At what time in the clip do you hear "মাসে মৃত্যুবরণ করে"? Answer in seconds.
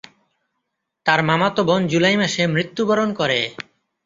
2.21-3.39